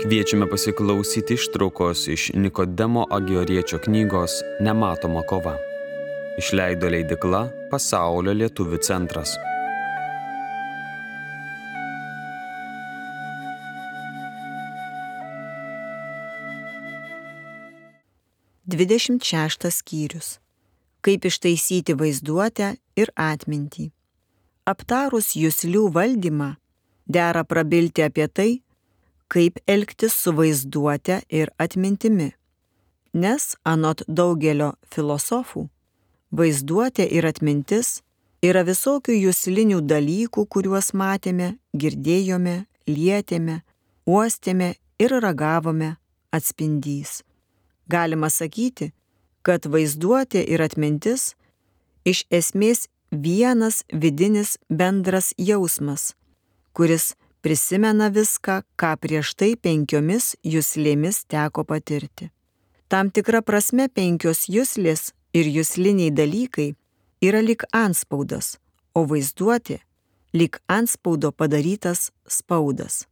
[0.00, 4.30] Kviečiame pasiklausyti ištraukos iš Nikodemo Agioriečio knygos
[4.60, 5.58] Nematoma kova.
[6.40, 9.34] Išleido leidikla Pasaulio lietuvių centras.
[18.64, 20.30] Dvidešimt šeštas skyrius.
[21.04, 23.90] Kaip ištaisyti vaizduotę ir atmintį.
[24.64, 26.54] Aptarus jūslių valdymą,
[27.04, 28.50] dera prabilti apie tai,
[29.30, 32.32] kaip elgtis su vaizduote ir atmintimi.
[33.14, 35.68] Nes anot daugelio filosofų,
[36.34, 38.00] vaizduotė ir atmintis
[38.42, 43.60] yra visokių jūslinių dalykų, kuriuos matėme, girdėjome, lietėme,
[44.06, 45.96] uostėme ir ragavome
[46.34, 47.20] atspindys.
[47.90, 48.92] Galima sakyti,
[49.42, 51.34] kad vaizduotė ir atmintis
[52.06, 56.14] iš esmės vienas vidinis bendras jausmas,
[56.72, 62.30] kuris prisimena viską, ką prieš tai penkiomis jūslėmis teko patirti.
[62.90, 66.72] Tam tikra prasme penkios jūslės ir jūsliniai dalykai
[67.22, 68.58] yra lik anspaudas,
[68.94, 69.78] o vaizduoti
[70.32, 73.06] lik anspaudo padarytas spaudas.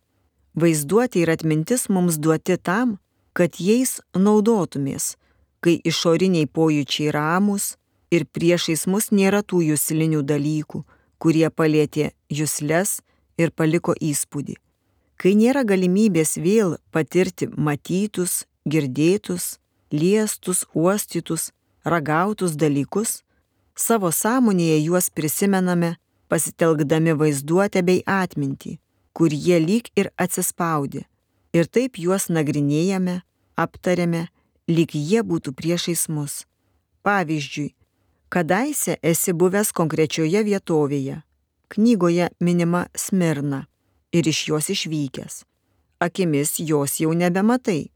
[0.55, 2.99] Vaizduoti ir atmintis mums duoti tam,
[3.33, 5.17] kad jais naudotumės,
[5.63, 7.77] kai išoriniai pojūčiai ramus
[8.11, 10.83] ir priešais mus nėra tų jūslinių dalykų,
[11.19, 12.99] kurie palėtė jūsles
[13.39, 14.59] ir paliko įspūdį.
[15.19, 19.59] Kai nėra galimybės vėl patirti matytus, girdėtus,
[19.91, 21.51] liestus, uostytus,
[21.85, 23.23] ragautus dalykus,
[23.75, 25.97] savo sąmonėje juos prisimename
[26.29, 28.77] pasitelkdami vaizduotę bei atmintį,
[29.13, 31.07] kur jie lyg ir atsispaudė.
[31.57, 33.23] Ir taip juos nagrinėjame,
[33.57, 34.29] aptariame,
[34.69, 36.45] lyg jie būtų priešais mus.
[37.03, 37.73] Pavyzdžiui,
[38.29, 41.23] kadaise esi buvęs konkrečioje vietovėje,
[41.69, 43.67] knygoje minima Smirna
[44.13, 45.45] ir iš jos išvykęs.
[45.99, 47.91] Akimis jos jau nebematai,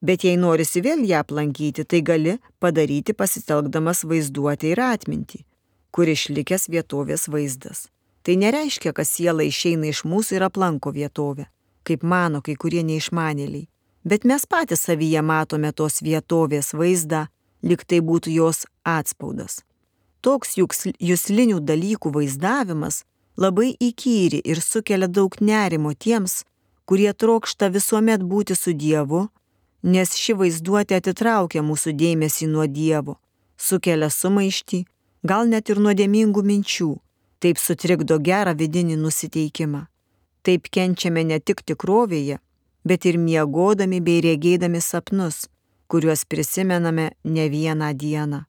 [0.00, 5.44] bet jei norisi vėl ją aplankyti, tai gali padaryti pasitelkdamas vaizduoti ir atmintį,
[5.90, 7.88] kur išlikęs vietovės vaizdas.
[8.22, 11.48] Tai nereiškia, kad siela išeina iš mūsų ir aplanko vietovę,
[11.82, 13.68] kaip mano kai kurie neišmanėliai,
[14.04, 17.26] bet mes patys savyje matome tos vietovės vaizdą,
[17.62, 19.62] lyg tai būtų jos atspaudas.
[20.20, 23.04] Toks jūslinių dalykų vaizdavimas
[23.38, 26.42] labai įkyri ir sukelia daug nerimo tiems,
[26.88, 29.28] kurie trokšta visuomet būti su Dievu,
[29.82, 33.18] nes ši vaizduotė atitraukia mūsų dėmesį nuo Dievo,
[33.56, 34.84] sukelia sumaištį,
[35.22, 36.90] gal net ir nuodėmingų minčių,
[37.38, 39.86] taip sutrikdo gerą vidinį nusiteikimą.
[40.42, 42.38] Taip kenčiame ne tik tikrovėje,
[42.88, 45.46] bet ir miegodami bei regėdami sapnus,
[45.86, 48.44] kuriuos prisimename ne vieną dieną.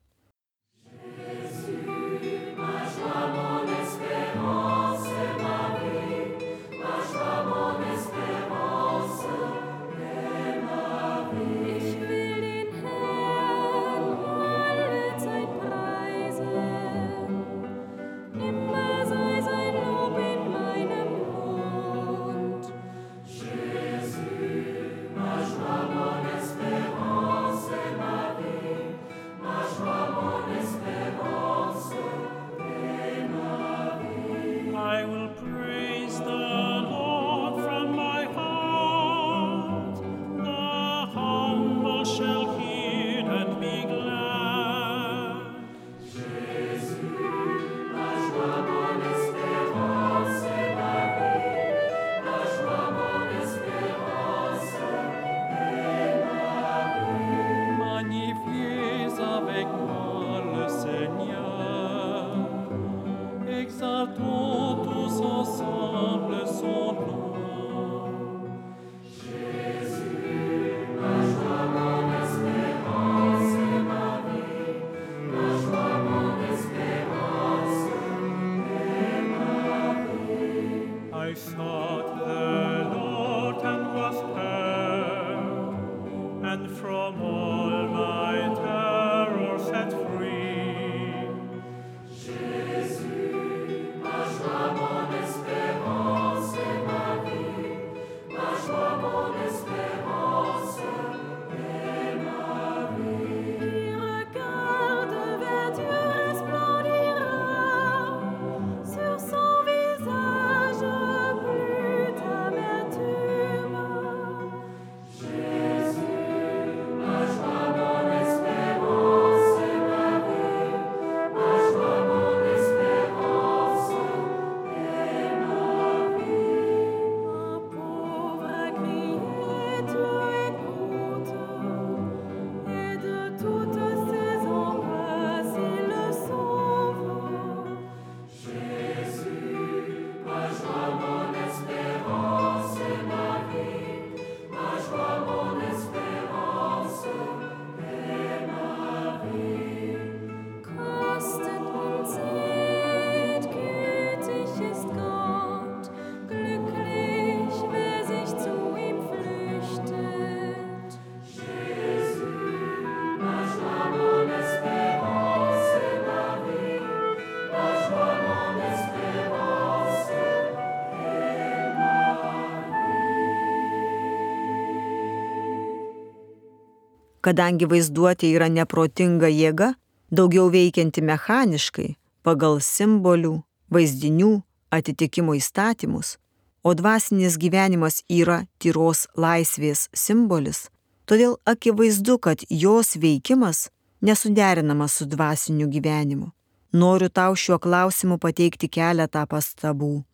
[177.20, 179.74] Kadangi vaizduotė yra neprotinga jėga,
[180.10, 181.94] daugiau veikianti mechaniškai,
[182.26, 183.40] pagal simbolių,
[183.70, 184.32] vaizdinių,
[184.70, 186.16] atitikimo įstatymus,
[186.62, 190.68] o dvasinis gyvenimas yra tyros laisvės simbolis,
[191.06, 193.68] todėl akivaizdu, kad jos veikimas
[194.00, 196.30] nesuderinamas su dvasiniu gyvenimu.
[196.72, 200.04] Noriu tau šiuo klausimu pateikti keletą pastabų.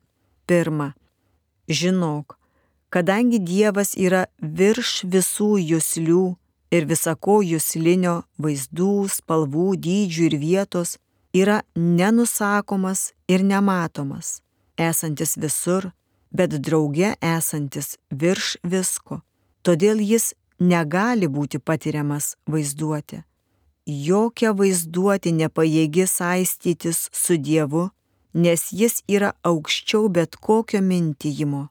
[0.48, 0.94] Pirma,
[1.68, 2.38] žinok,
[2.88, 6.24] kadangi Dievas yra virš visų jūslių
[6.70, 10.96] ir visako jūslinio vaizdų, spalvų, dydžių ir vietos,
[11.34, 14.40] yra nenusakomas ir nematomas,
[14.78, 15.92] esantis visur,
[16.32, 19.22] bet drauge esantis virš visko.
[19.62, 23.22] Todėl jis negali būti patiriamas vaizduoti
[23.86, 27.88] jokia vaizduoti nepajėgi saistytis su Dievu,
[28.34, 31.68] nes jis yra aukščiau bet kokio mintijimo,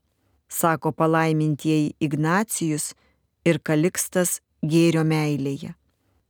[0.47, 2.93] sako palaimintieji Ignacijus
[3.45, 4.39] ir Kalikstas
[4.69, 5.73] gėrio meilėje.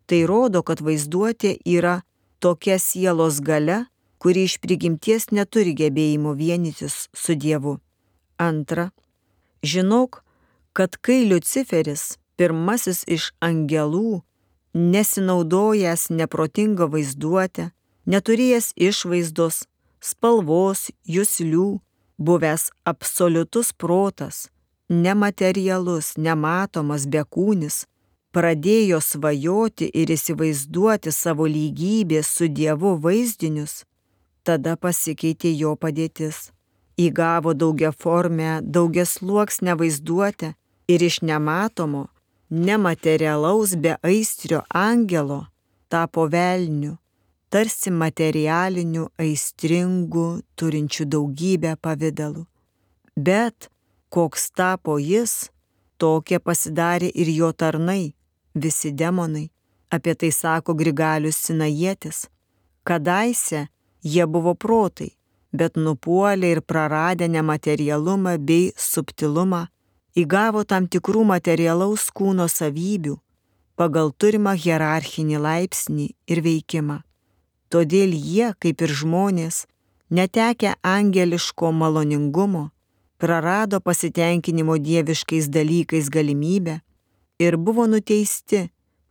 [0.06, 2.02] Tai rodo, kad vaizduotė yra
[2.40, 3.86] tokia sielos gale,
[4.22, 7.80] kuri iš prigimties neturi gebėjimo vienytis su Dievu.
[8.38, 8.92] Antra,
[9.64, 10.22] žinok,
[10.74, 14.22] kad kai Luciferis, pirmasis iš angelų,
[14.76, 17.70] nesinaudojęs neprotingą vaizduotę,
[18.12, 19.64] neturėjęs išvaizdos,
[20.04, 21.70] spalvos, jūslių,
[22.18, 24.50] buvęs absoliutus protas,
[24.90, 27.86] nematerialus, nematomas bekūnis,
[28.36, 33.84] pradėjo svajoti ir įsivaizduoti savo lygybės su Dievu vaizdinius,
[34.44, 36.50] tada pasikeitė jo padėtis.
[37.00, 40.54] Įgavo daugia formę, daugia sluoksnę vaizduotę
[40.88, 42.06] ir iš nematomo
[42.50, 45.46] nematerialaus be aistrio angelo
[45.90, 46.98] tapo velniu,
[47.50, 52.46] tarsi materialiniu aistringu, turinčiu daugybę pavydalų.
[53.16, 53.70] Bet
[54.10, 55.52] koks tapo jis,
[55.98, 58.16] tokie pasidarė ir jo tarnai,
[58.56, 59.50] visi demonai,
[59.96, 62.26] apie tai sako Grigalius Sinajėtis.
[62.88, 63.68] Kadaise
[64.02, 65.12] jie buvo protai,
[65.52, 69.66] bet nupuolė ir praradė nematerialumą bei subtilumą,
[70.16, 73.20] įgavo tam tikrų materialaus kūno savybių
[73.76, 77.02] pagal turimą hierarchinį laipsnį ir veikimą.
[77.68, 79.66] Todėl jie, kaip ir žmonės,
[80.10, 82.70] netekę angeliško maloningumo,
[83.20, 86.80] prarado pasitenkinimo dieviškais dalykais galimybę
[87.40, 88.70] ir buvo nuteisti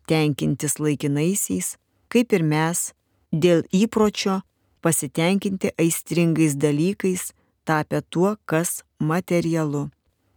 [0.08, 1.76] tenkintis laikinaisiais,
[2.08, 2.92] kaip ir mes,
[3.32, 4.40] dėl įpročio
[4.84, 7.32] pasitenkinti aistringais dalykais,
[7.64, 9.88] tapę tuo, kas materialu.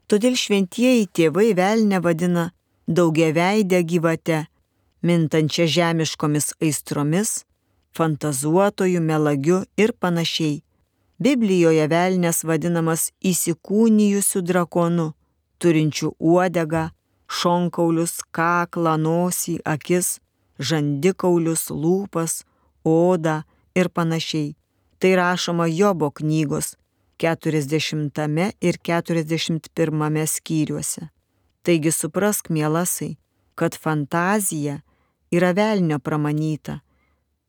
[0.07, 2.51] Todėl šventieji tėvai velnę vadina
[2.87, 4.45] daugiaveidę gyvate,
[5.03, 7.43] mintančią žemiškomis aistromis,
[7.97, 10.61] fantazuotojų, melagiu ir panašiai.
[11.19, 15.11] Biblijoje velnės vadinamas įsikūnijusiu drakonu,
[15.57, 16.91] turinčiu uodegą,
[17.27, 20.17] šonkaulius, kaklą, nosį, akis,
[20.59, 22.41] žandikaulius, lūpas,
[22.83, 23.43] odą
[23.75, 24.55] ir panašiai.
[24.97, 26.75] Tai rašoma Jobo knygos
[27.21, 31.09] 40 ir 41 skyriuose.
[31.61, 33.17] Taigi suprask, mielasai,
[33.55, 34.81] kad fantazija
[35.31, 36.79] yra velnio pramanyta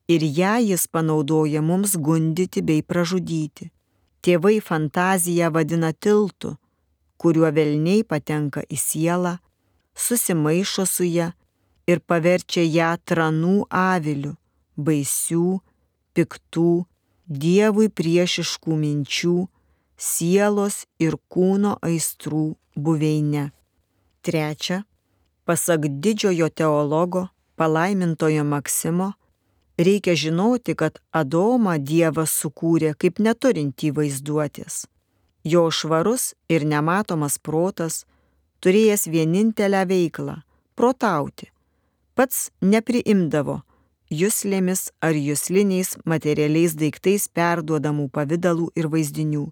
[0.08, 3.68] ir ją jis panaudoja mums gundyti bei pražudyti.
[4.24, 6.56] Tėvai fantaziją vadina tiltu,
[7.20, 9.36] kuriuo velniai patenka į sielą,
[9.98, 11.32] susimaišo su ją
[11.90, 14.34] ir paverčia ją tranų aviliu,
[14.76, 15.58] baisių,
[16.14, 16.72] piktų,
[17.28, 19.36] dievui priešiškų minčių,
[19.98, 22.44] sielos ir kūno aistrų
[22.76, 23.50] buveinę.
[24.22, 24.84] Trečia,
[25.44, 27.28] pasak didžiojo teologo
[27.58, 29.12] palaimintojo Maksimo,
[29.78, 34.86] reikia žinoti, kad Adomą Dievas sukūrė kaip neturintį vaizduotės.
[35.44, 38.04] Jo švarus ir nematomas protas,
[38.62, 40.42] turėjęs vienintelę veiklą-
[40.78, 41.46] protauti,
[42.14, 43.62] pats nepriimdavo
[44.10, 49.46] juslėmis ar jusliniais materialiais daiktais perduodamų pavydalų ir vaizdinių.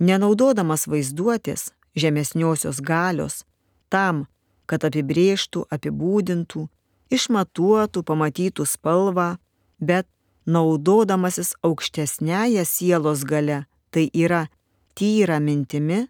[0.00, 3.44] Nenaudodamas vaizduotės žemesniosios galios
[3.90, 4.26] tam,
[4.66, 6.68] kad apibrėžtų, apibūdintų,
[7.10, 9.36] išmatuotų, pamatytų spalvą,
[9.80, 10.06] bet
[10.46, 14.46] naudodamasis aukštesnėje sielos gale, tai yra
[14.94, 16.06] tyra mintimi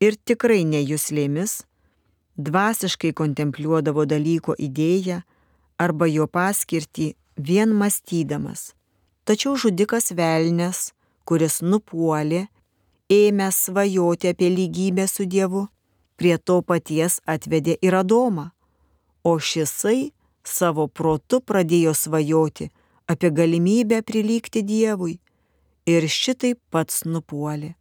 [0.00, 1.67] ir tikrai nejuslėmis,
[2.38, 5.22] dvasiškai kontempliuodavo dalyko idėją
[5.78, 8.72] arba jo paskirtį vien mąstydamas.
[9.26, 10.92] Tačiau žudikas velnės,
[11.28, 12.46] kuris nupuolė
[13.12, 15.66] ėmęs svajoti apie lygybę su Dievu,
[16.16, 18.50] prie to paties atvedė ir Adomą,
[19.24, 20.12] o šisai
[20.44, 22.70] savo protu pradėjo svajoti
[23.08, 25.18] apie galimybę prilygti Dievui
[25.88, 27.74] ir šitai pats nupuolė.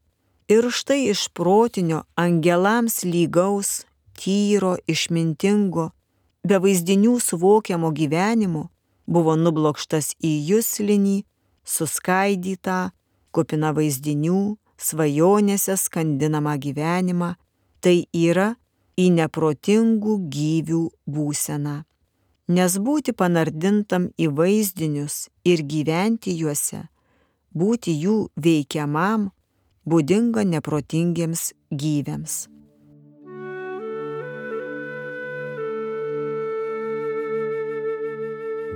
[0.47, 3.83] Ir štai iš protinio angelams lygaus,
[4.17, 5.91] tyro, išmintingo,
[6.47, 8.67] be vaizdinių suvokiamo gyvenimo
[9.07, 11.17] buvo nublokštas į jūslinį,
[11.67, 12.91] suskaidytą,
[13.31, 17.33] kupina vaizdinių, svajonėse skandinamą gyvenimą,
[17.81, 18.53] tai yra
[19.00, 21.77] į neprotingų gyvių būseną.
[22.47, 26.86] Nes būti panardintam į vaizdinius ir gyventi juose,
[27.51, 29.31] būti jų veikiamam,
[29.88, 32.47] būdinga neprotingiems gyviams.